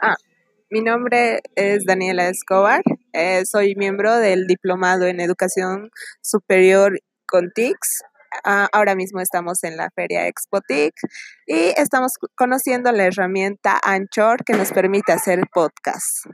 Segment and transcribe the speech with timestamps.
[0.00, 0.16] Ah,
[0.70, 5.90] mi nombre es Daniela Escobar, eh, soy miembro del Diplomado en Educación
[6.20, 8.02] Superior con TICS.
[8.44, 10.94] Ah, ahora mismo estamos en la Feria Expo TIC
[11.46, 16.26] y estamos conociendo la herramienta Anchor que nos permite hacer podcast.